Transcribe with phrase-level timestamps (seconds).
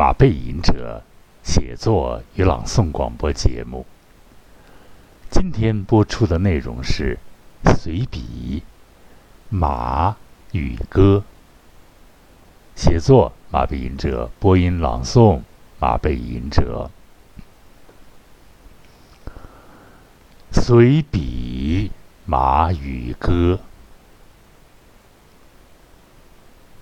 [0.00, 1.02] 马背吟者
[1.42, 3.84] 写作与朗诵广播节目。
[5.28, 7.18] 今天播出的内容是
[7.76, 8.62] 随笔
[9.54, 10.16] 《马
[10.52, 11.22] 与歌》，
[12.80, 15.42] 写作马背吟者，播音朗诵
[15.78, 16.90] 马背吟者。
[20.50, 21.90] 随笔
[22.24, 23.60] 《马与歌》。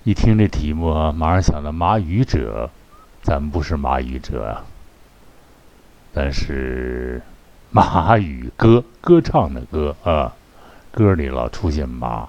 [0.04, 2.70] 一听这题目，马上想到马语者，
[3.22, 4.64] 咱不是马语者啊。
[6.12, 7.22] 但是
[7.70, 10.32] 马语歌，歌唱的歌啊，
[10.90, 12.28] 歌里老出现马。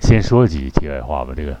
[0.00, 1.56] 先说几句题外话吧，这个，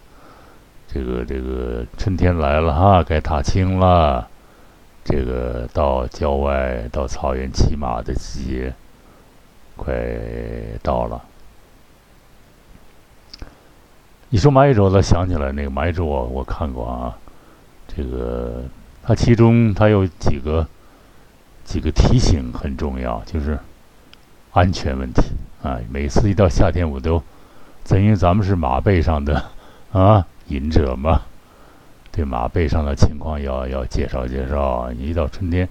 [0.88, 4.28] 这个，这个春天来了哈，该踏青了。
[5.04, 8.74] 这个到郊外、到草原骑马的季节，
[9.76, 9.94] 快
[10.82, 11.22] 到了。
[14.28, 17.18] 你说马宇洲，他想起来那个马宇洲啊，我看过啊。
[17.88, 18.64] 这个
[19.02, 20.66] 它其中它有几个
[21.64, 23.58] 几个提醒很重要，就是
[24.52, 25.22] 安全问题
[25.62, 25.78] 啊。
[25.90, 27.22] 每次一到夏天，我都，
[27.84, 29.44] 咱因为咱们是马背上的
[29.92, 31.22] 啊隐者嘛，
[32.12, 34.90] 对马背上的情况要要介绍介绍。
[34.96, 35.68] 你一到春天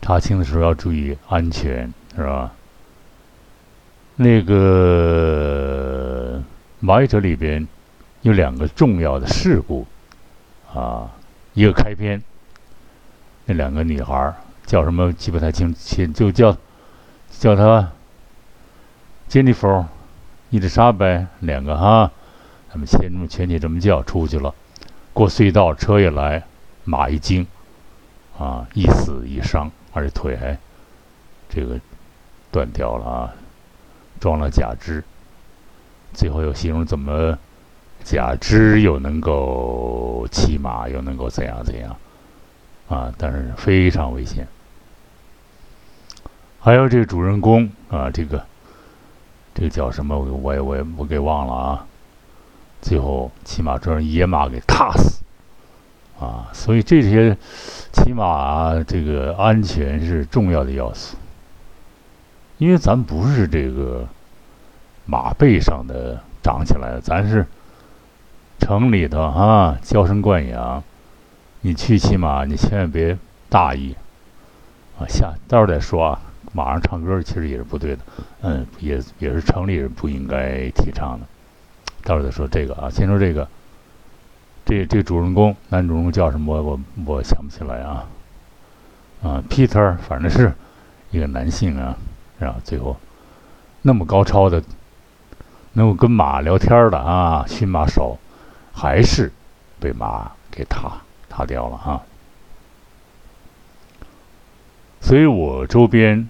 [0.00, 2.52] 踏青的时候要注意安全，是吧？
[4.16, 6.42] 那个。
[6.84, 7.68] 马语者里边
[8.22, 9.86] 有两个重要的事故
[10.74, 11.08] 啊，
[11.54, 12.22] 一个开篇，
[13.44, 15.74] 那两个女孩叫什么记不太清，
[16.14, 16.56] 就叫
[17.30, 17.92] 叫她
[19.28, 19.86] Jennifer、
[20.50, 22.10] 伊丽莎白两个哈，
[22.70, 24.54] 他们前前妻这么叫出去了，
[25.12, 26.44] 过隧道车一来，
[26.84, 27.46] 马一惊
[28.38, 30.58] 啊，一死一伤，而且腿还
[31.48, 31.78] 这个
[32.50, 33.34] 断掉了啊，
[34.20, 35.04] 装了假肢。
[36.14, 37.38] 最后又形容怎么
[38.04, 41.96] 假肢又能够骑马，又能够怎样怎样
[42.88, 43.12] 啊？
[43.16, 44.46] 但是非常危险。
[46.60, 48.44] 还有这个主人公啊，这个
[49.54, 50.18] 这个叫什么？
[50.18, 51.86] 我我也我也我给忘了啊。
[52.80, 55.22] 最后骑马让野马给踏死
[56.18, 56.50] 啊！
[56.52, 57.36] 所以这些
[57.92, 61.16] 骑马这个安全是重要的要素，
[62.58, 64.06] 因为咱不是这个。
[65.04, 67.44] 马背上的长起来的，咱是
[68.62, 70.84] 城里头啊，娇生惯养。
[71.62, 73.18] 你去骑马，你千万别
[73.48, 73.96] 大意
[74.96, 75.02] 啊！
[75.08, 76.20] 下待会儿再说啊。
[76.52, 78.02] 马上唱歌其实也是不对的，
[78.42, 81.26] 嗯，也也是城里人不应该提倡的。
[82.04, 83.48] 待会儿再说这个啊，先说这个。
[84.64, 86.62] 这这主人公，男主人公叫什么？
[86.62, 88.06] 我我想不起来啊。
[89.24, 90.52] 啊，Peter，反正是
[91.10, 91.96] 一个男性啊，
[92.38, 92.96] 然后最后
[93.82, 94.62] 那么高超的。
[95.74, 98.18] 能够跟马聊天的啊，驯马手，
[98.72, 99.30] 还是
[99.78, 102.02] 被马给踏踏掉了啊。
[105.00, 106.28] 所以我周边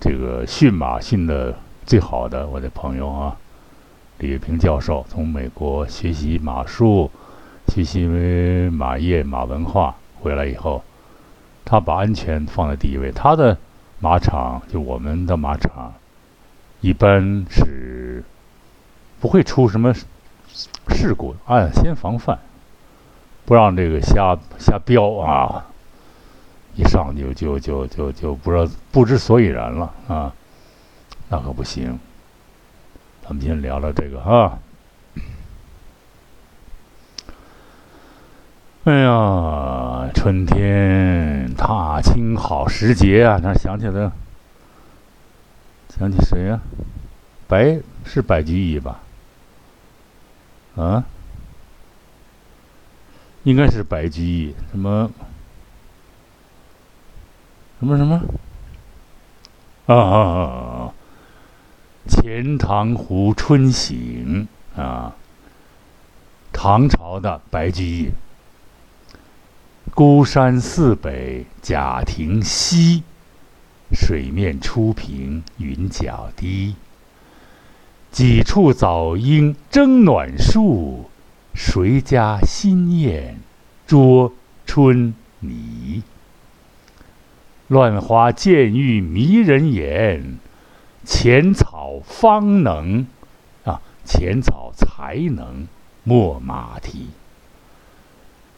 [0.00, 1.56] 这个驯马驯的
[1.86, 3.36] 最好的我的朋友啊，
[4.18, 7.10] 李月平教授，从美国学习马术、
[7.68, 8.06] 学习
[8.70, 10.82] 马业、马文化回来以后，
[11.64, 13.12] 他把安全放在第一位。
[13.12, 13.56] 他的
[14.00, 15.94] 马场就我们的马场，
[16.80, 18.24] 一般是。
[19.20, 19.94] 不会出什么
[20.88, 22.38] 事故，按先防范，
[23.44, 25.66] 不让这个瞎瞎飙啊！
[26.74, 30.32] 一上就就就就就不知道不知所以然了啊，
[31.28, 31.98] 那可不行。
[33.22, 34.58] 咱们先聊聊这个啊。
[38.84, 43.38] 哎呀，春天踏青好时节啊！
[43.42, 44.10] 那想起来，
[45.88, 46.60] 想起谁呀？
[47.46, 49.00] 白是白居易吧？
[50.76, 51.04] 啊，
[53.42, 55.10] 应该是白居易，什么
[57.78, 58.22] 什么什么
[59.86, 60.94] 啊啊啊！
[62.08, 65.14] 钱塘湖春醒啊，
[66.52, 68.10] 唐朝的白居易。
[69.94, 73.02] 孤山寺北贾亭西，
[73.92, 76.76] 水面初平云脚低。
[78.12, 81.08] 几处早莺争暖树，
[81.54, 83.40] 谁家新燕
[83.86, 84.34] 啄
[84.66, 86.02] 春泥？
[87.68, 90.38] 乱花渐欲迷人眼，
[91.06, 93.06] 浅草方能
[93.64, 95.66] 啊，浅草才能
[96.04, 97.06] 没马蹄。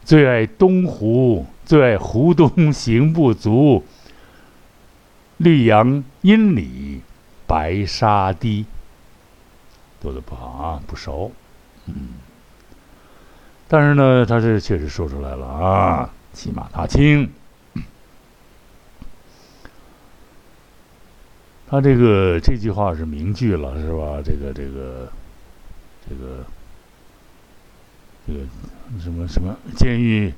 [0.04, 3.84] 最爱东湖，最爱湖东行不足。
[5.36, 7.02] 绿杨阴里
[7.46, 8.66] 白沙堤。
[10.04, 11.32] 做的不好啊，不熟。
[11.86, 12.08] 嗯，
[13.66, 17.30] 但是呢，他是确实说出来了啊，骑马踏青。
[21.66, 24.20] 他这个这句话是名句了，是吧？
[24.22, 25.10] 这个这个
[26.06, 26.44] 这个
[28.26, 28.40] 这个
[29.00, 30.34] 什么什么监狱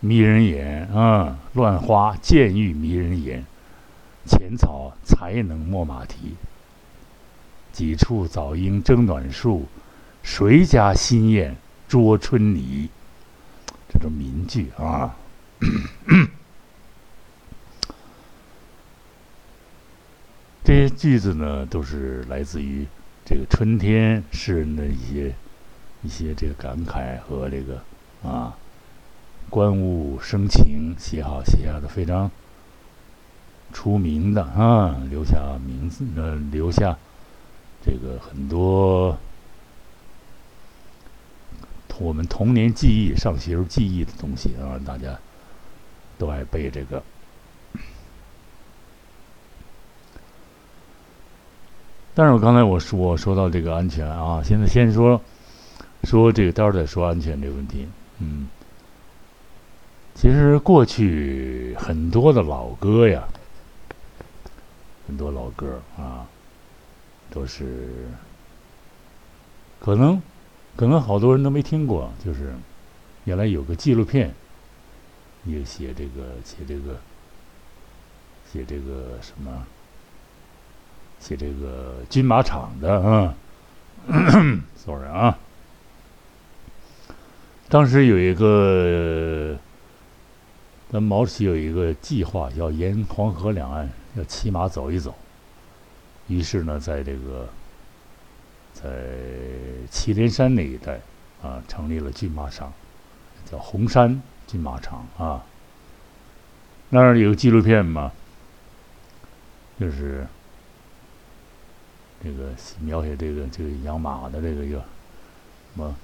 [0.00, 3.46] 迷人眼啊，乱花渐欲迷人眼，
[4.24, 6.34] 浅草才能没马蹄，
[7.76, 9.66] 几处早莺争暖树，
[10.22, 11.54] 谁家新燕
[11.86, 12.88] 啄春泥？
[13.86, 15.14] 这种名句啊。
[20.64, 22.86] 这些句子呢，都是来自于
[23.26, 25.34] 这个春天诗人的一些
[26.02, 27.82] 一些这个感慨和这个
[28.26, 28.56] 啊
[29.50, 32.30] 观物生情写好写下的非常
[33.70, 36.96] 出名的啊，留下名字呃留下
[37.86, 39.16] 这个很多
[41.98, 45.18] 我们童年记忆、上学时候记忆的东西啊，大家
[46.18, 47.02] 都爱背这个。
[52.14, 55.20] 但是我刚才我说说到这个安全啊，现在先说
[56.04, 57.88] 说这个，待会儿再说安全这个问题。
[58.18, 58.48] 嗯，
[60.14, 63.22] 其实过去很多的老歌呀，
[65.06, 66.26] 很多老歌啊，
[67.30, 67.88] 都是
[69.80, 70.20] 可能
[70.76, 72.54] 可能好多人都没听过，就是
[73.24, 74.34] 原来有个纪录片，
[75.44, 76.96] 也写这个写这个
[78.52, 79.66] 写这个什么。
[81.18, 83.34] 写这个军马场的啊
[84.76, 85.38] ，sorry 啊，
[87.70, 89.56] 当时有一个，
[90.92, 95.14] 咱毛主席有一个计划，要沿黄河两岸要骑马走一走。
[96.28, 97.48] 于是呢，在这个
[98.72, 98.90] 在
[99.90, 101.00] 祁连山那一带
[101.42, 102.72] 啊，成立了骏马场，
[103.50, 105.44] 叫红山骏马场啊。
[106.88, 108.12] 那儿有纪录片嘛，
[109.78, 110.26] 就是。
[112.24, 112.48] 这个
[112.80, 114.84] 描写这个这个养马的这个叫什
[115.74, 115.94] 么？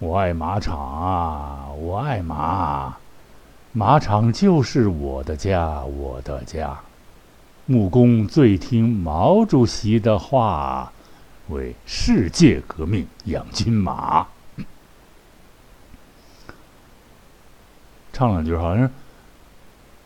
[0.00, 2.98] 我爱马场啊，我爱马，
[3.72, 6.78] 马场就是我的家，我的家。
[7.70, 10.90] 木工最听毛主席的话，
[11.50, 14.26] 为世界革命养军马。
[18.10, 18.90] 唱两句好像。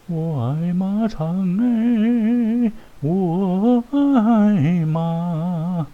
[0.09, 5.87] 我爱马场哎，我爱马，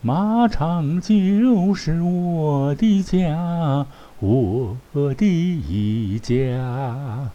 [0.00, 3.86] 马场就是我的家，
[4.20, 4.78] 我
[5.14, 7.30] 的家。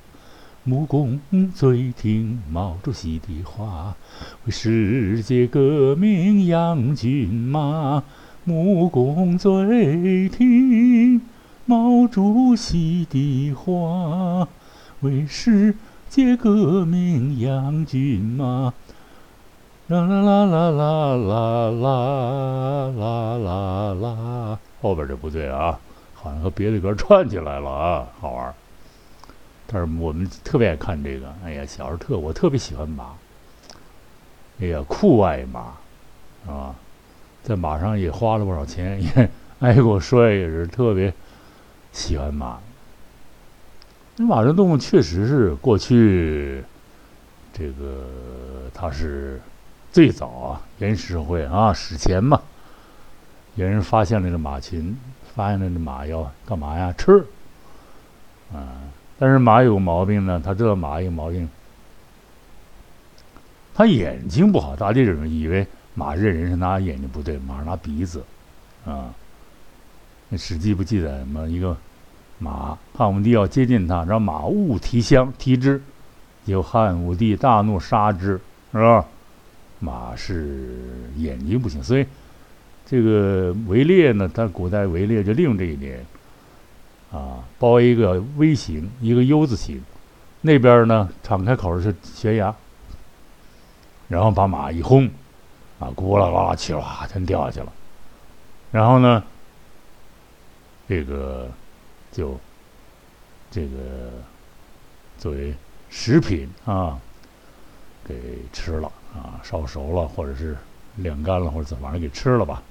[0.67, 1.17] 木工
[1.55, 3.95] 最听毛主席的话，
[4.43, 8.03] 为世界革命养军马。
[8.43, 11.21] 木工最听
[11.65, 14.45] 毛主席的话，
[14.99, 15.73] 为世。
[16.09, 18.73] 界革命养军马，
[19.87, 25.77] 啦啦啦啦啦啦啦啦啦啦，后边这不对啊，
[26.13, 28.53] 好像和别的歌串起来了啊，好玩。
[29.67, 33.13] 但是我们特别爱看这个，哎呀，小时候特我特别喜欢马，
[34.61, 35.73] 哎呀，酷爱马，
[36.51, 36.73] 啊，
[37.43, 39.29] 在马上也花了不少钱，也
[39.59, 41.13] 挨过摔，也是特别
[41.91, 42.59] 喜欢马。
[44.15, 46.63] 那马这动物确实是过去，
[47.53, 48.05] 这个
[48.73, 49.39] 它是
[49.91, 52.41] 最早啊，原始社会啊，史前嘛，
[53.55, 54.97] 有人发现了这马群，
[55.35, 56.93] 发现了这马要干嘛呀？
[56.97, 57.25] 吃，
[58.53, 58.79] 啊，
[59.19, 61.49] 但是马有毛病呢，他知道马有毛病，
[63.73, 68.23] 他眼睛不好，大家人以为马认人是拿眼睛不对，马是拿鼻子，
[68.85, 69.13] 啊，
[70.29, 71.75] 那《史记》不记载什么一个。
[72.39, 75.81] 马汉武帝要接近他，让马误提香提之，
[76.45, 78.39] 有汉武帝大怒，杀之，
[78.71, 79.03] 是吧？
[79.79, 80.77] 马是
[81.15, 82.05] 眼睛不行，所以
[82.85, 86.05] 这个围猎呢，他古代围猎就利用这一点，
[87.11, 89.83] 啊，包一个 V 型，一个 U 字形，
[90.41, 92.53] 那边呢敞开口是悬崖，
[94.07, 95.05] 然后把马一轰，
[95.79, 97.71] 啊，咕啦啦啦去啦，全掉下去了，
[98.71, 99.23] 然后呢，
[100.87, 101.49] 这个。
[102.09, 102.35] 就
[103.51, 103.69] 这个
[105.19, 105.53] 作为
[105.87, 106.97] 食品啊，
[108.03, 110.57] 给吃了啊，烧熟了或者是
[110.95, 112.63] 晾干了或者怎么着给吃了吧。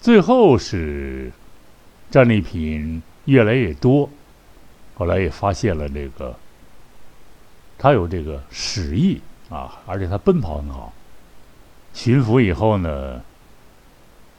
[0.00, 1.32] 最后是
[2.12, 4.06] 战利品越来越多，
[4.94, 6.36] 后来也发现了这个，
[7.78, 10.92] 他有这个使役啊，而且他奔跑很好。
[11.94, 13.18] 驯服以后呢，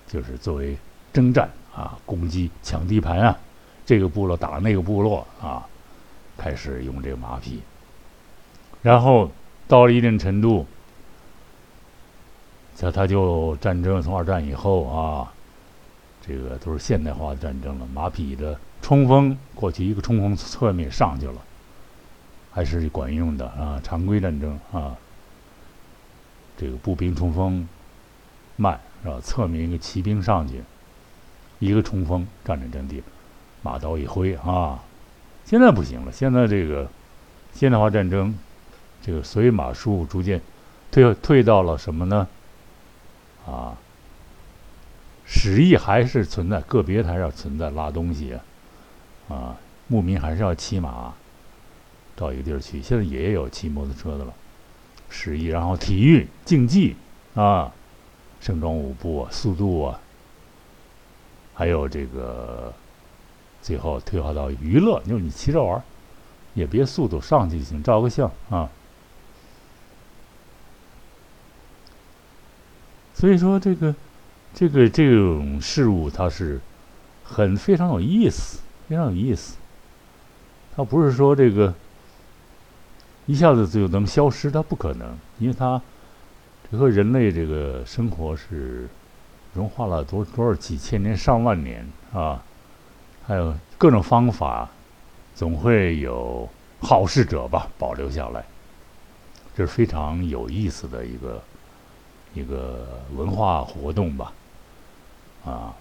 [0.05, 0.77] 就是作为
[1.11, 3.35] 征战啊，攻击抢地盘啊，
[3.87, 5.65] 这个部落打那个部落啊，
[6.37, 7.59] 开始用这个马匹。
[8.83, 9.31] 然后
[9.67, 10.67] 到了一定程度，
[12.75, 15.32] 这他就战争从二战以后啊，
[16.25, 21.41] 这个都是现代化的战争了，马匹的冲锋过去一个冲锋侧面上去了，
[22.51, 24.95] 还是管用的啊，常规战争啊。
[26.55, 27.67] 这个步兵冲锋
[28.55, 29.19] 慢是吧？
[29.21, 30.61] 侧面一个骑兵上去，
[31.59, 33.03] 一个冲锋占领阵地，
[33.61, 34.81] 马刀一挥啊！
[35.43, 36.87] 现在不行了，现在这个
[37.53, 38.37] 现代化战争，
[39.01, 40.39] 这个随马术逐渐
[40.89, 42.27] 退退到了什么呢？
[43.45, 43.75] 啊，
[45.25, 48.37] 史役还是存在，个别还是要存在拉东西
[49.29, 49.55] 啊，
[49.87, 51.13] 牧民还是要骑马
[52.15, 52.81] 到一个地儿去。
[52.81, 54.33] 现在也有骑摩托车的了。
[55.09, 56.95] 十一，然后体育竞技
[57.35, 57.71] 啊，
[58.41, 59.99] 盛装舞步啊，速度啊，
[61.53, 62.73] 还有这个，
[63.61, 65.83] 最后退化到娱乐，就是你骑着玩儿，
[66.55, 68.69] 也别速度上去就行，照个相啊。
[73.13, 73.93] 所以说，这个
[74.53, 76.59] 这个这种事物，它是
[77.23, 79.57] 很非常有意思，非常有意思。
[80.75, 81.73] 它不是说这个。
[83.25, 84.51] 一下子就能消失？
[84.51, 85.81] 它不可能，因为它
[86.69, 88.85] 这和人类这个生活是
[89.53, 92.43] 融化了多多少几千年、上万年啊！
[93.25, 94.69] 还有各种方法，
[95.33, 96.49] 总会有
[96.81, 98.43] 好事者吧保留下来，
[99.55, 101.41] 这是非常有意思的一个
[102.33, 104.33] 一个文化活动吧，
[105.45, 105.73] 啊！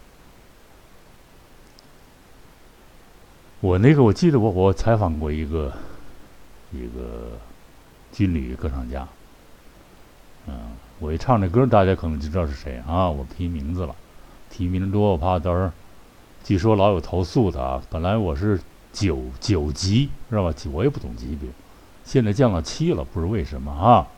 [3.61, 5.73] 我那个我记得我我采访过一个。
[6.75, 7.33] 一个
[8.13, 9.07] 军旅歌唱家，
[10.47, 10.55] 嗯，
[11.01, 13.11] 我一唱这歌，大家可能就知道是谁啊。
[13.11, 13.95] 我提名字了，
[14.49, 15.71] 提名多，我怕到时候，
[16.43, 17.83] 据说老有投诉的啊。
[17.91, 18.59] 本来我是
[18.91, 20.55] 九九级，知道吧？
[20.73, 21.51] 我也不懂级别，
[22.07, 24.09] 现在降到七了，不知为什么啊？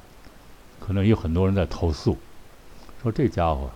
[0.78, 2.16] 可能有很多人在投诉，
[3.02, 3.68] 说这家伙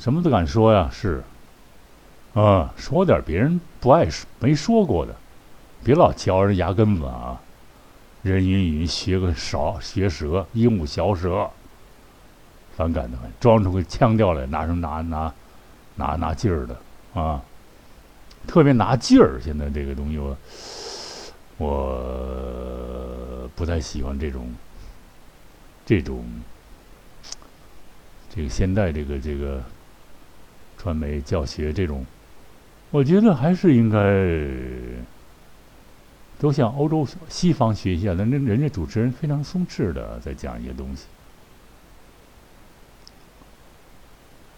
[0.00, 1.22] 什么都敢说呀，是，
[2.34, 5.14] 啊，说点别人不爱说、没说过的，
[5.84, 7.40] 别老嚼人牙根子啊。
[8.22, 11.48] 人云云，学个勺学舌，鹦鹉学舌，
[12.76, 15.32] 反感的很，装出个腔调来，拿什么拿拿
[15.94, 16.76] 拿拿劲儿的。
[17.12, 17.42] 啊！
[18.46, 20.36] 特别拿劲儿，现在这个东西我
[21.58, 24.48] 我不太喜欢这种
[25.84, 26.24] 这种
[28.34, 29.62] 这个现代这个这个
[30.80, 32.06] 传媒教学这种，
[32.90, 33.98] 我觉得还是应该。
[36.38, 38.14] 都向欧洲、西方学习啊！
[38.16, 41.04] 那那人家主持人非常松弛的在讲一些东西。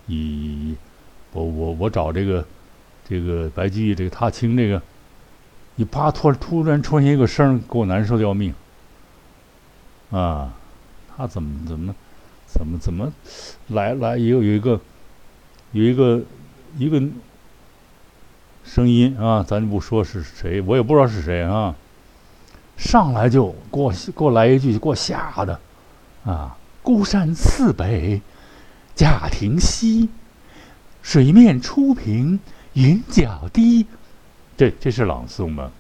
[0.06, 0.76] 一，
[1.32, 2.46] 我我我找这个
[3.08, 4.80] 这个白居易这个踏青这个，
[5.74, 8.54] 你啪突突然出现一个声给我难受的要命。
[10.12, 10.54] 啊，
[11.16, 11.92] 他怎么怎么
[12.46, 13.12] 怎么怎么
[13.70, 14.80] 来来也有有一个
[15.72, 16.22] 有一个
[16.78, 17.02] 一个。
[18.64, 21.74] 声音啊，咱就不说是谁，我也不知道是谁啊。
[22.76, 25.60] 上来就给我给我来一句，给我吓的
[26.24, 26.56] 啊！
[26.80, 28.22] 孤山寺北
[28.94, 30.08] 贾亭西，
[31.02, 32.38] 水面初平
[32.74, 33.84] 云脚低。
[34.56, 35.72] 这这是朗诵吗？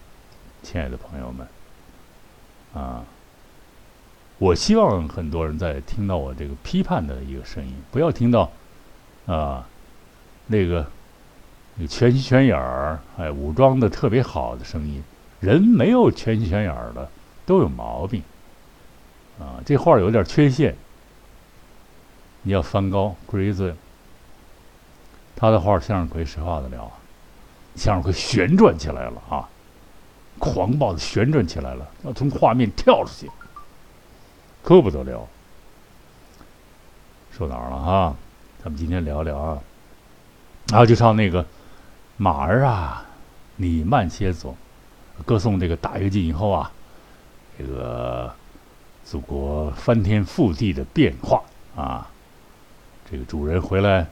[0.64, 1.46] 亲爱的朋友们
[2.74, 3.04] 啊！
[4.38, 8.50] 我希望很多人在听到我这个批判的一个声音，不要听到
[9.26, 9.64] 啊
[10.52, 10.86] 那个。
[11.78, 15.02] 有全心全眼儿，哎，武装的特别好的声音，
[15.40, 17.08] 人没有全心全眼儿的，
[17.46, 18.22] 都有毛病，
[19.40, 20.76] 啊，这画有点缺陷，
[22.42, 23.74] 你要翻高，a 子，
[25.34, 26.92] 他的画向日葵谁画得了？
[27.74, 29.48] 向日葵旋转起来了啊，
[30.38, 33.30] 狂暴的旋转起来了，要从画面跳出去，
[34.62, 35.26] 可不得了。
[37.32, 38.14] 说哪儿了啊？
[38.62, 39.58] 咱们今天聊聊啊，
[40.68, 41.44] 然后就唱那个。
[42.18, 43.06] 马儿啊，
[43.56, 44.54] 你慢些走，
[45.24, 46.70] 歌颂这个大跃进以后啊，
[47.58, 48.32] 这个
[49.04, 51.42] 祖国翻天覆地的变化
[51.74, 52.08] 啊，
[53.10, 54.06] 这个主人回来，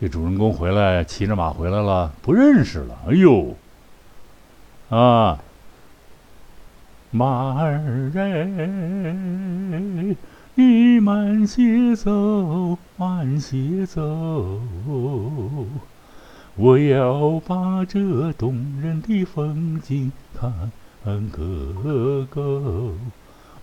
[0.00, 3.54] 这主人公回来，骑着马回来了，不认识了，哎呦，
[4.88, 5.38] 啊，
[7.12, 8.48] 马儿哎，
[10.54, 14.60] 你慢些走，慢些走。
[16.56, 20.70] 我要把这动人的风景看
[21.30, 22.42] 个够。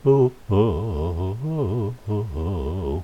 [0.02, 3.04] 哦哦哦哦！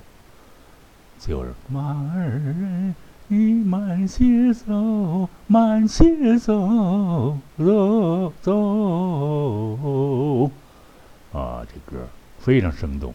[1.20, 2.92] 就是马儿
[3.28, 10.50] 你慢些走，慢些走，走走。
[11.32, 13.14] 啊，这歌非常生动。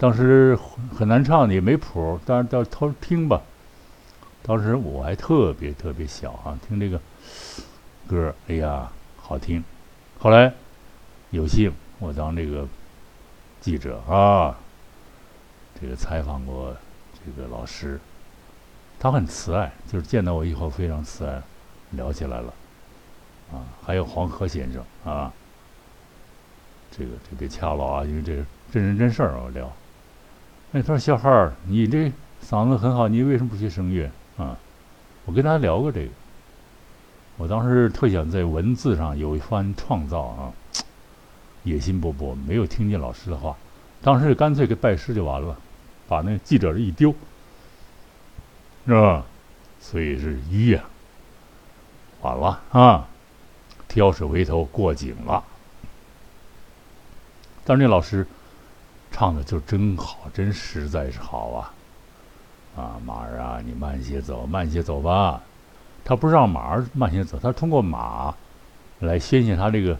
[0.00, 0.58] 当时
[0.96, 3.42] 很难唱，也没谱，但是到偷听吧。
[4.42, 6.98] 当时我还特别特别小啊，听这个
[8.08, 9.62] 歌，哎呀，好听。
[10.18, 10.54] 后来
[11.28, 12.66] 有幸我当这个
[13.60, 14.56] 记者啊，
[15.78, 16.74] 这个采访过
[17.22, 18.00] 这个老师，
[18.98, 21.42] 他很慈爱，就是见到我以后非常慈爱，
[21.90, 22.54] 聊起来了
[23.52, 23.68] 啊。
[23.84, 25.30] 还有黄河先生啊，
[26.90, 29.70] 这个这别掐了啊，因为这是真人真事儿我聊。
[30.72, 34.56] 哎，他说小孩儿，你这嗓子很好，你为什么不学声乐啊？
[35.24, 36.10] 我跟他聊过这个。
[37.38, 40.52] 我当时特想在文字上有一番创造啊，
[41.64, 43.56] 野心勃勃，没有听见老师的话，
[44.00, 45.56] 当时干脆给拜师就完了，
[46.06, 47.12] 把那记者一丢，
[48.86, 49.24] 是吧？
[49.80, 50.84] 所以是一呀，
[52.20, 53.08] 晚了啊，
[53.88, 55.42] 挑水回头过井了。
[57.64, 58.24] 但是那老师。
[59.20, 61.74] 唱的就真好，真实在是好啊！
[62.74, 65.42] 啊，马儿啊，你慢些走，慢些走吧。
[66.02, 68.34] 他不是让马儿慢些走，他通过马
[69.00, 69.94] 来宣泄他这个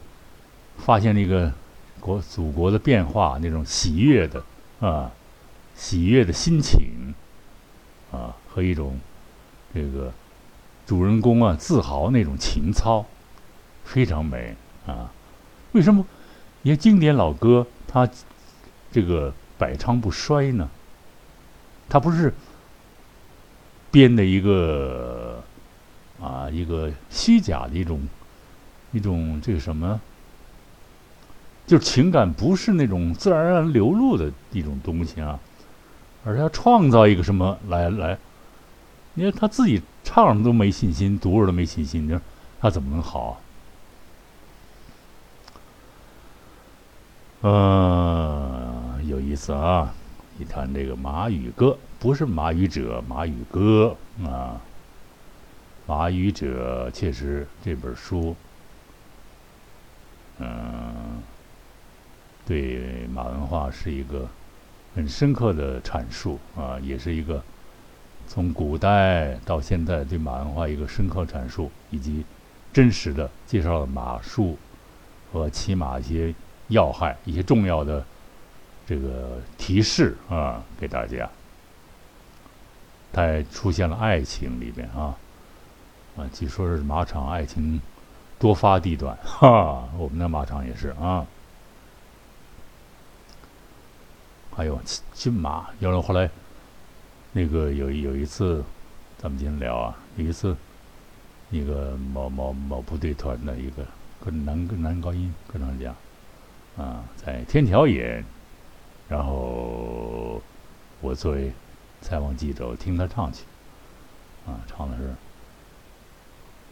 [0.79, 1.53] 发现这个
[2.00, 4.43] 国祖国的变化那种喜悦的
[4.81, 5.11] 啊，
[5.77, 7.15] 喜悦的心情
[8.11, 8.99] 啊，和一种
[9.75, 10.11] 这个
[10.87, 13.05] 主人公啊自豪那种情操，
[13.85, 15.12] 非常美啊。
[15.73, 16.07] 为什么？
[16.62, 18.09] 你看经典老歌它。
[18.91, 20.69] 这个百唱不衰呢？
[21.89, 22.33] 他不是
[23.91, 25.43] 编的一个
[26.21, 28.01] 啊，一个虚假的一种
[28.93, 30.01] 一种这个什么？
[31.67, 35.39] 就是情感不是那种自然而然流露的一种东西啊，
[36.25, 38.19] 而是要创造一个什么来来？
[39.15, 42.21] 你看他自己唱的都没信心，读着都没信心，你说
[42.61, 43.41] 他怎么能好？
[47.43, 48.50] 嗯。
[49.11, 49.93] 有意思啊！
[50.39, 51.67] 一谈这个《马语歌》，
[51.99, 53.97] 不是《马语者》，《马语歌》
[54.29, 54.61] 啊，
[55.89, 58.37] 《马语者》确实这本书，
[60.39, 61.21] 嗯，
[62.47, 64.29] 对马文化是一个
[64.95, 67.43] 很深刻的阐述啊，也是一个
[68.29, 72.25] 从古代到现在对马文化一个深刻阐述，以及
[72.73, 74.57] 真实的介绍了马术
[75.33, 76.33] 和骑马一些
[76.69, 78.07] 要害、一些重要的。
[78.91, 81.31] 这个提示啊，给大家，
[83.13, 85.17] 它还出现了爱情里边啊，
[86.17, 87.81] 啊，据说是马场爱情
[88.37, 91.25] 多发地段，哈，我们的马场也是啊。
[94.57, 94.76] 还有
[95.15, 96.29] 骏马，有了后来，
[97.31, 98.61] 那个有有一次，
[99.17, 100.57] 咱们今天聊啊，有一次，
[101.53, 103.87] 一个某某某部队团的一个
[104.25, 105.95] 跟男跟男高音歌唱家，
[106.76, 108.25] 啊，在天桥演。
[109.11, 110.41] 然后
[111.01, 111.51] 我作为
[112.01, 113.43] 采访记者，听他唱去，
[114.47, 115.03] 啊，唱的是《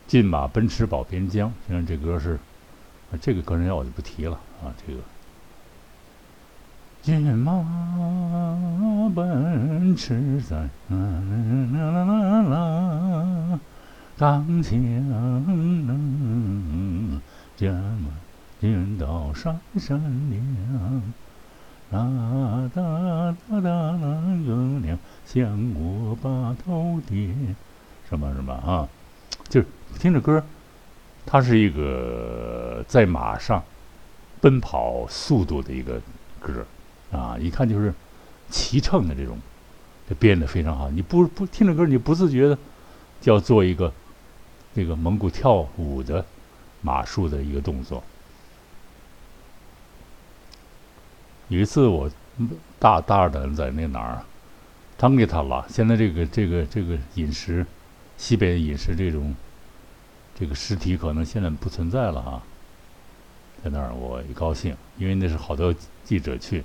[0.07, 1.51] 骏马奔驰保边疆》。
[1.67, 2.39] 现在这歌是，
[3.21, 4.73] 这个个人要我就不提了啊。
[4.87, 5.01] 这个
[7.03, 7.53] 骏马
[9.17, 10.97] 奔驰在啦
[11.73, 13.61] 啦啦啦啦
[14.17, 14.81] 钢枪
[17.57, 17.99] 将
[18.61, 21.03] 军到山山梁。
[21.91, 22.83] 啊哒
[23.49, 23.99] 哒哒啦，
[24.45, 27.57] 姑娘向我把头点，
[28.09, 28.87] 什么什么啊？
[29.49, 29.67] 就是
[29.99, 30.45] 听着歌，
[31.25, 33.63] 它是一个在马上
[34.43, 35.99] 奔跑速度的一个
[36.39, 36.67] 歌
[37.11, 37.95] 啊，一看就是
[38.51, 39.39] 骑乘的这种，
[40.07, 40.91] 就编的非常好。
[40.91, 42.59] 你不不听着歌，你不自觉的
[43.23, 43.91] 就要做一个
[44.75, 46.23] 这个蒙古跳舞的
[46.83, 48.03] 马术的一个动作。
[51.49, 52.11] 有一次我
[52.79, 54.23] 大大二的在那哪儿，
[54.97, 55.65] 当给他了。
[55.69, 57.67] 现在这个这个这个饮食，
[58.17, 59.35] 西北饮食这种，
[60.39, 62.43] 这个尸体可能现在不存在了哈。
[63.65, 66.63] 在那儿我一高兴，因为那是好多记者去，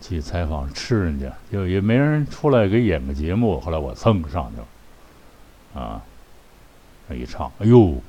[0.00, 3.58] 去采访吃人家，就也没人出来给演个节目。
[3.60, 6.00] 后来我蹭上去了，啊，
[7.08, 8.00] 那一唱，哎呦，后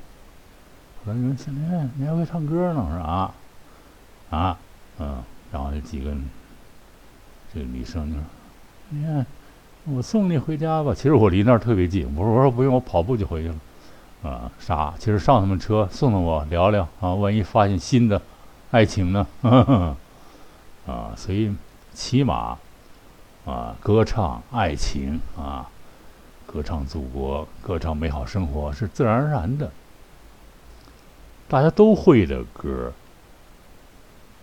[1.06, 2.86] 来你说现在你还会唱歌呢？
[2.88, 3.34] 我说啊，
[4.30, 4.58] 啊，
[5.00, 5.24] 嗯。
[5.52, 6.12] 然后这几个
[7.54, 8.24] 这个女生就说
[8.90, 9.26] ：“你看，
[9.86, 13.56] 我送你回家吧。”其实我离那儿特别近，我说：“我说不用，我跑步就回去了。”
[14.22, 14.94] 啊，傻！
[15.00, 18.22] 其实上他们车送送我聊聊啊，万一发现新的
[18.70, 19.26] 爱情呢？
[20.86, 21.56] 啊，所以
[21.94, 22.58] 骑马
[23.46, 25.70] 啊，歌唱爱情啊，
[26.46, 29.72] 歌唱祖国、歌唱美好生活是自然而然的。
[31.48, 32.92] 大家都会的歌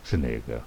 [0.05, 0.59] 是哪个？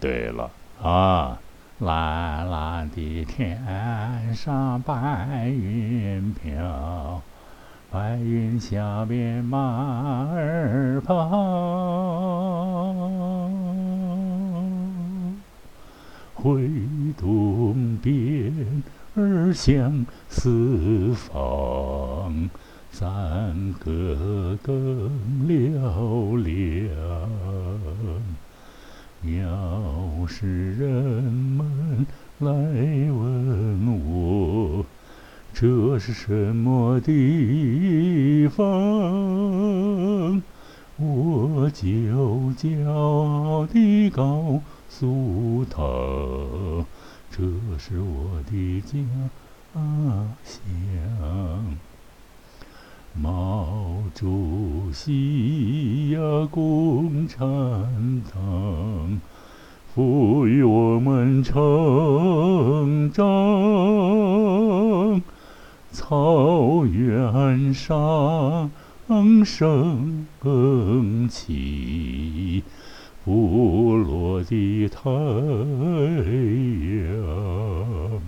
[0.00, 1.38] 对了啊，
[1.80, 3.60] 蓝蓝的天
[4.34, 7.20] 上白云飘，
[7.90, 11.28] 白云下边马儿跑。
[16.34, 16.70] 挥
[17.16, 18.82] 动鞭
[19.16, 22.48] 儿向四方，
[22.92, 25.10] 赞歌更
[25.48, 26.94] 嘹亮。
[29.22, 30.86] 要是人
[31.24, 32.06] 们
[32.38, 34.84] 来问我，
[35.52, 38.64] 这是什么地方，
[40.96, 41.84] 我就
[42.56, 44.62] 骄傲地告。
[44.90, 45.76] 诉他，
[47.30, 47.44] 这
[47.78, 48.98] 是我的家
[50.42, 51.76] 乡。
[53.14, 54.26] 毛主
[54.92, 56.20] 席呀，
[56.50, 57.40] 共产
[58.32, 59.20] 党
[59.94, 63.24] 赋予我们成长。
[65.90, 68.70] 草原上
[69.44, 70.26] 升
[71.28, 72.62] 起。
[73.24, 75.10] 不落的太
[77.02, 78.22] 阳，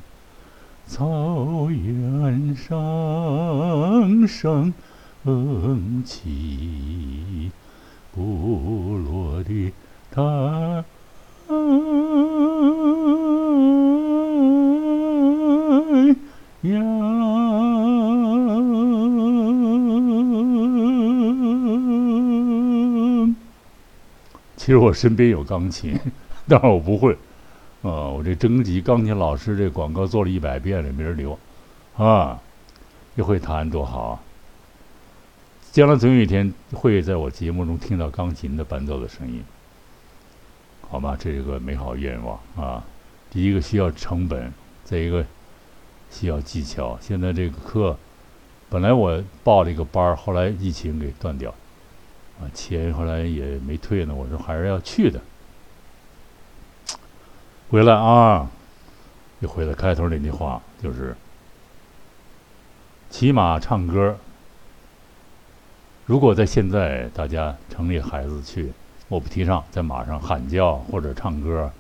[0.87, 4.75] 草原上升
[5.23, 7.51] 升起，
[8.15, 9.73] 不落的
[10.11, 10.85] 太阳。
[24.57, 25.99] 其实我身边有钢琴，
[26.49, 27.13] 但是我不会。
[27.83, 31.39] 啊，我这征集钢琴老师这广告做了一百遍了，没人留。
[31.97, 32.39] 啊，
[33.17, 34.21] 又会弹多好啊！
[35.73, 39.45] 将来总有一天会在我节目中听到钢琴的伴奏的声音，
[40.91, 41.17] 好吗？
[41.19, 42.83] 这是个美好愿望啊！
[43.31, 44.53] 第一个需要成本，
[44.85, 45.25] 再一个
[46.11, 46.99] 需要技巧。
[47.01, 47.97] 现在这个课，
[48.69, 51.55] 本来我报了一个班儿，后来疫情给断掉。
[52.41, 54.13] 啊，钱后来也没退呢。
[54.13, 55.21] 我说还是要去的。
[57.71, 58.51] 回来啊，
[59.39, 61.17] 又回来开头那句话，就是
[63.09, 64.19] 骑马唱歌。
[66.11, 68.73] 如果在现在大家城里孩子去，
[69.07, 71.71] 我不提倡在马上喊叫或者唱歌，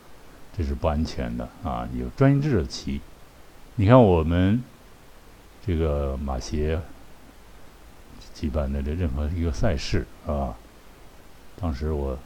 [0.57, 1.89] 这是不安全的啊。
[1.99, 3.01] 有专制的骑。
[3.75, 4.63] 你看我们
[5.67, 6.81] 这个马协。
[8.33, 10.55] 举办的这任何一个赛事啊，
[11.61, 12.17] 当时我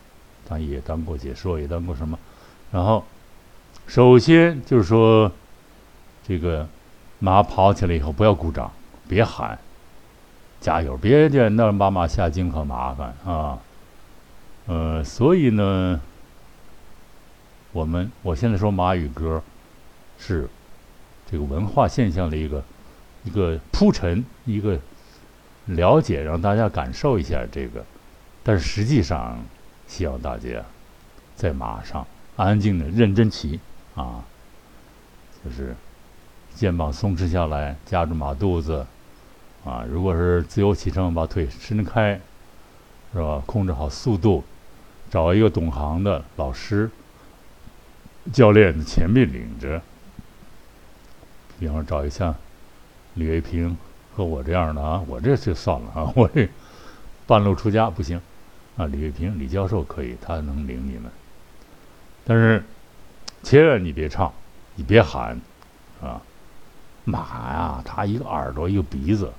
[0.46, 2.18] 当也当过解说，也当过什么。
[2.70, 3.02] 然后，
[3.86, 5.32] 首先就是说，
[6.22, 6.68] 这个
[7.18, 8.70] 马跑起来以后不要鼓掌，
[9.08, 9.58] 别喊，
[10.64, 13.58] 加油，别见那把马下井可麻烦啊。
[14.64, 16.00] 呃，所以呢，
[17.72, 19.42] 我们我现在说马语歌
[20.18, 20.48] 是
[21.30, 22.64] 这个文化现象的一个
[23.24, 24.78] 一个铺陈，一个。
[25.66, 27.82] 了解，让大家感受一下这个，
[28.42, 29.38] 但是实际上，
[29.86, 30.62] 希望大家
[31.34, 33.58] 在马上安静的认真骑
[33.94, 34.22] 啊，
[35.42, 35.74] 就是
[36.54, 38.86] 肩膀松弛下来，夹住马肚子
[39.64, 39.84] 啊。
[39.88, 42.20] 如果是自由骑乘，把腿伸开，
[43.12, 43.42] 是吧？
[43.46, 44.44] 控制好速度，
[45.10, 46.90] 找一个懂行的老师、
[48.32, 49.80] 教练在前面领着，
[51.58, 52.34] 比方说找一下
[53.14, 53.76] 李卫平。
[54.16, 56.48] 和我这样的啊，我这就算了啊， 我这
[57.26, 58.20] 半路出家不行
[58.76, 58.86] 啊。
[58.86, 61.10] 李卫平李教授可以，他能领你们，
[62.24, 62.62] 但是
[63.42, 64.32] 千万你别唱，
[64.76, 65.40] 你别喊
[66.00, 66.22] 啊。
[67.02, 69.32] 马呀，他一个耳朵一个鼻子，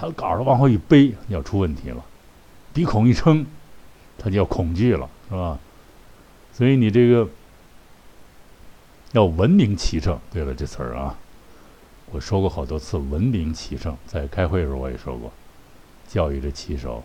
[0.00, 2.04] 他耳朵往后一背要出问题了，
[2.72, 3.44] 鼻孔一撑，
[4.16, 5.58] 他就要恐惧了，是吧？
[6.52, 7.28] 所以你这个
[9.10, 10.16] 要文明骑乘。
[10.32, 11.18] 对了，这词儿啊。
[12.12, 15.32] 我说过好多次，文明骑乘，在开会的时候我也说过，
[16.06, 17.02] 教育这骑手，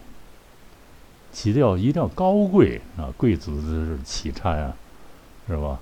[1.32, 4.76] 骑的要一定要高贵啊，贵族的骑颤啊，
[5.48, 5.80] 是吧？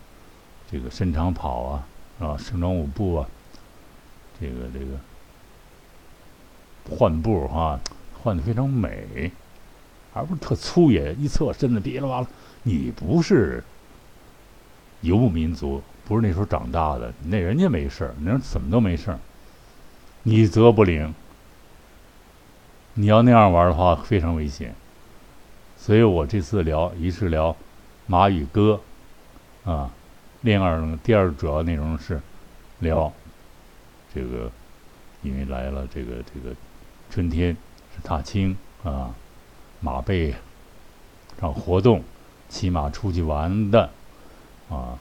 [0.71, 1.87] 这个伸长跑啊，
[2.19, 3.27] 啊，盛装舞步啊，
[4.39, 4.85] 这个这个
[6.91, 7.79] 换步哈，
[8.21, 9.31] 换的非常美，
[10.13, 12.27] 而不是特粗野，一侧身子别了哇了。
[12.63, 13.63] 你不是
[15.01, 15.81] 游牧民族。
[16.03, 19.19] 不是那时候长大的，那人家没事儿，那人怎么都没事儿，
[20.23, 21.13] 你则不灵。
[22.95, 24.75] 你要那样玩的话，非常危险。
[25.77, 27.55] 所以我这次聊，一是聊
[28.07, 28.81] 马与歌，
[29.63, 29.89] 啊，
[30.41, 32.19] 另二呢，第二主要内容是
[32.79, 33.13] 聊
[34.13, 34.51] 这个
[35.21, 36.53] 因为来了这个这个
[37.11, 37.57] 春天
[37.93, 39.13] 是踏青啊，
[39.81, 40.33] 马背
[41.41, 42.01] 上活动，
[42.47, 43.89] 骑马出去玩的
[44.69, 44.97] 啊，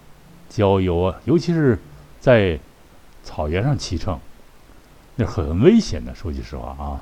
[0.48, 1.78] 郊游啊，尤其是
[2.18, 2.58] 在
[3.22, 4.18] 草原上骑乘，
[5.14, 6.12] 那很危险的。
[6.12, 7.00] 说句实话啊，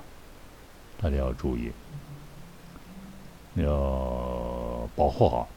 [1.00, 1.72] 大家要注意，
[3.54, 5.48] 要保护好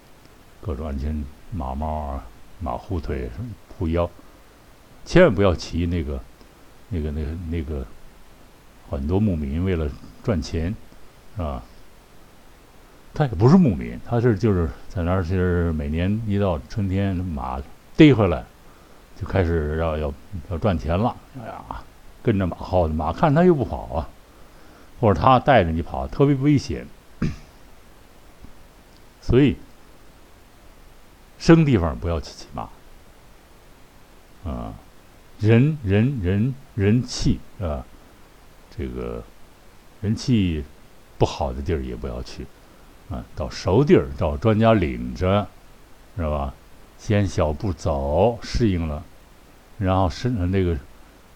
[0.62, 2.26] 各种安全马帽啊、
[2.62, 3.30] 马护腿、
[3.78, 4.10] 护腰，
[5.04, 6.18] 千万不要骑那个、
[6.88, 7.86] 那个、那个、那个。
[8.92, 9.90] 很多牧民为了
[10.22, 10.76] 赚钱，
[11.38, 11.64] 是吧？
[13.14, 17.62] 他也不是牧民，他是就是在那儿是每年一到春天，马
[17.96, 18.44] 逮回来，
[19.20, 20.14] 就开始要要
[20.50, 21.16] 要赚钱了。
[21.42, 21.64] 哎呀，
[22.22, 24.10] 跟着马耗子，马看他又不跑啊，
[25.00, 26.86] 或者他带着你跑，特别危险。
[29.22, 29.56] 所以，
[31.38, 32.70] 生地方不要去骑马。
[34.44, 34.74] 啊，
[35.40, 37.86] 人人人人气啊，
[38.82, 39.22] 这个
[40.02, 40.64] 人气
[41.20, 42.48] 不好的地儿也不要去。
[43.12, 45.46] 啊，到熟地儿，找专家领着，
[46.16, 46.52] 是吧？
[46.98, 49.04] 先小步走，适应了，
[49.78, 50.78] 然后伸那个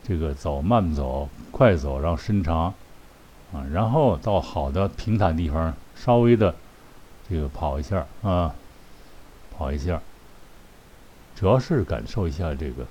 [0.03, 2.73] 这个走慢走、快走，然后伸长，
[3.53, 6.55] 啊，然后到好的平坦地方，稍微的
[7.29, 8.55] 这个跑一下啊，
[9.55, 10.01] 跑一下，
[11.35, 12.85] 主要是感受一下这个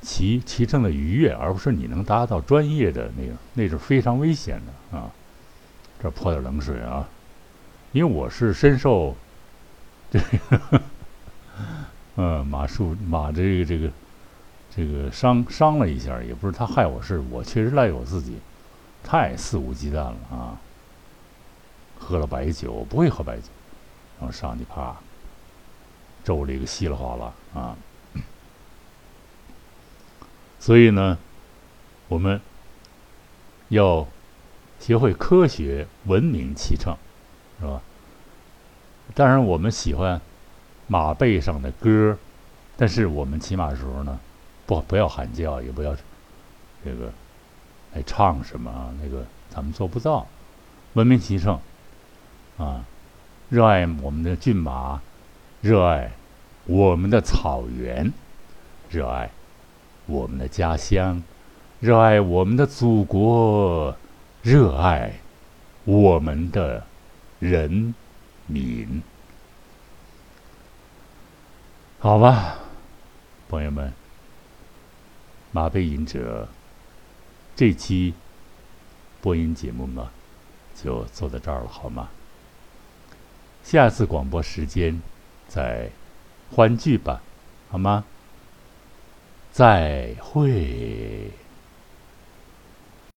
[0.00, 5.10] 骑骑乘的愉悦，而不是你能达到专业的那个，那是非常危险的啊！
[6.02, 7.06] 这泼点冷水啊！
[7.92, 9.14] 因为我是深受
[10.10, 10.82] 这个，
[12.16, 13.90] 嗯，马术马这个这个
[14.74, 18.38] 这个伤伤了一下，也不是他害我，是我确实赖我自己，
[19.04, 20.56] 太肆无忌惮了啊！
[21.98, 23.48] 喝了白酒，我不会喝白酒，
[24.18, 24.96] 然后上去啪，
[26.24, 27.76] 揍了一个稀里哗啦啊！
[30.60, 31.18] 所以呢，
[32.06, 32.40] 我们
[33.70, 34.06] 要
[34.78, 36.96] 学会科学文明骑乘。
[37.58, 37.82] 是吧？
[39.14, 40.18] 当然，我们喜欢
[40.86, 42.16] 马背上的歌
[42.74, 44.18] 但是我们骑马的时候呢，
[44.64, 45.94] 不不要喊叫，也不要
[46.82, 47.12] 这个
[47.92, 48.88] 来唱什么啊？
[49.02, 50.26] 那个咱们做不到。
[50.94, 51.60] 文明骑乘
[52.56, 52.82] 啊，
[53.50, 55.02] 热爱我们的骏马，
[55.60, 56.12] 热爱
[56.64, 58.10] 我们的草原，
[58.88, 59.30] 热爱
[60.10, 61.22] 我们的家乡，
[61.78, 63.96] 热爱我们的祖国，
[64.42, 65.20] 热爱
[65.84, 66.84] 我们的。
[67.40, 67.94] 人
[68.48, 69.02] 民，
[71.98, 72.58] 好吧，
[73.48, 73.94] 朋友们，
[75.52, 76.46] 马背吟者
[77.56, 78.12] 这期
[79.22, 80.10] 播音节目呢，
[80.74, 82.10] 就做到这儿了，好吗？
[83.64, 85.00] 下次广播时间
[85.48, 85.88] 再
[86.50, 87.22] 欢聚吧，
[87.70, 88.04] 好吗？
[89.50, 91.39] 再会。